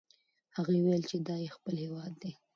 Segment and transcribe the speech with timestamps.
[0.55, 2.31] هغه وویل چې دا یې خپل هیواد دی.